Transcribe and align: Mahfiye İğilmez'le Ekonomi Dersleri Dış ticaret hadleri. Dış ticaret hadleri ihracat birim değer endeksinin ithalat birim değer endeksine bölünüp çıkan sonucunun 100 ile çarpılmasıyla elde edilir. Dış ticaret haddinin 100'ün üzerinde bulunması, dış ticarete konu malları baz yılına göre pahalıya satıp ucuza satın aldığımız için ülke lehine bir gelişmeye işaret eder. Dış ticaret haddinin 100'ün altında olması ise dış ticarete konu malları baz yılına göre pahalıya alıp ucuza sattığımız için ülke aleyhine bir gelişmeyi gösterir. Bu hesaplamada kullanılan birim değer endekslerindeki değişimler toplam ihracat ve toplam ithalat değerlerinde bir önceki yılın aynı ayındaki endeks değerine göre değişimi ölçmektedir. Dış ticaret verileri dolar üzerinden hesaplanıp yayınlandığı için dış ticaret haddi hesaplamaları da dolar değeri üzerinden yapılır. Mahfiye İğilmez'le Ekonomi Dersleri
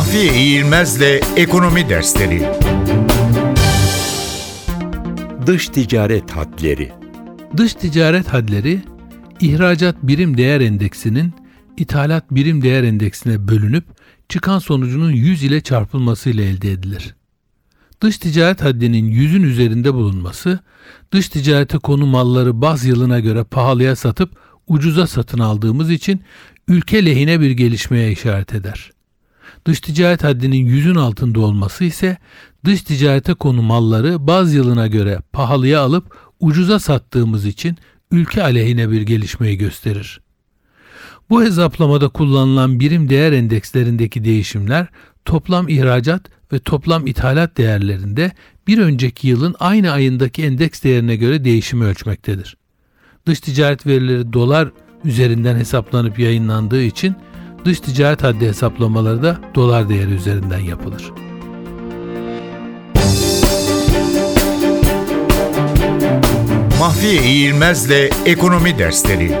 Mahfiye 0.00 0.34
İğilmez'le 0.34 1.20
Ekonomi 1.36 1.88
Dersleri 1.88 2.48
Dış 5.46 5.68
ticaret 5.68 6.30
hadleri. 6.30 6.92
Dış 7.56 7.74
ticaret 7.74 8.28
hadleri 8.28 8.80
ihracat 9.40 9.96
birim 10.02 10.36
değer 10.36 10.60
endeksinin 10.60 11.32
ithalat 11.76 12.30
birim 12.30 12.62
değer 12.62 12.82
endeksine 12.82 13.48
bölünüp 13.48 13.84
çıkan 14.28 14.58
sonucunun 14.58 15.10
100 15.10 15.44
ile 15.44 15.60
çarpılmasıyla 15.60 16.44
elde 16.44 16.72
edilir. 16.72 17.14
Dış 18.00 18.18
ticaret 18.18 18.62
haddinin 18.62 19.10
100'ün 19.10 19.42
üzerinde 19.42 19.94
bulunması, 19.94 20.58
dış 21.12 21.28
ticarete 21.28 21.78
konu 21.78 22.06
malları 22.06 22.60
baz 22.60 22.84
yılına 22.84 23.20
göre 23.20 23.44
pahalıya 23.44 23.96
satıp 23.96 24.30
ucuza 24.66 25.06
satın 25.06 25.38
aldığımız 25.38 25.90
için 25.90 26.20
ülke 26.68 27.06
lehine 27.06 27.40
bir 27.40 27.50
gelişmeye 27.50 28.12
işaret 28.12 28.54
eder. 28.54 28.90
Dış 29.66 29.80
ticaret 29.80 30.24
haddinin 30.24 30.66
100'ün 30.66 30.94
altında 30.94 31.40
olması 31.40 31.84
ise 31.84 32.16
dış 32.64 32.82
ticarete 32.82 33.34
konu 33.34 33.62
malları 33.62 34.26
baz 34.26 34.54
yılına 34.54 34.86
göre 34.86 35.18
pahalıya 35.32 35.80
alıp 35.80 36.16
ucuza 36.40 36.78
sattığımız 36.78 37.46
için 37.46 37.76
ülke 38.10 38.42
aleyhine 38.42 38.90
bir 38.90 39.02
gelişmeyi 39.02 39.58
gösterir. 39.58 40.20
Bu 41.30 41.42
hesaplamada 41.42 42.08
kullanılan 42.08 42.80
birim 42.80 43.10
değer 43.10 43.32
endekslerindeki 43.32 44.24
değişimler 44.24 44.86
toplam 45.24 45.68
ihracat 45.68 46.22
ve 46.52 46.58
toplam 46.58 47.06
ithalat 47.06 47.56
değerlerinde 47.56 48.32
bir 48.66 48.78
önceki 48.78 49.28
yılın 49.28 49.54
aynı 49.60 49.90
ayındaki 49.90 50.44
endeks 50.44 50.82
değerine 50.82 51.16
göre 51.16 51.44
değişimi 51.44 51.84
ölçmektedir. 51.84 52.56
Dış 53.26 53.40
ticaret 53.40 53.86
verileri 53.86 54.32
dolar 54.32 54.70
üzerinden 55.04 55.56
hesaplanıp 55.56 56.18
yayınlandığı 56.18 56.82
için 56.82 57.16
dış 57.64 57.80
ticaret 57.80 58.22
haddi 58.22 58.48
hesaplamaları 58.48 59.22
da 59.22 59.38
dolar 59.54 59.88
değeri 59.88 60.14
üzerinden 60.14 60.58
yapılır. 60.58 61.12
Mahfiye 66.80 67.22
İğilmez'le 67.22 68.10
Ekonomi 68.26 68.78
Dersleri 68.78 69.32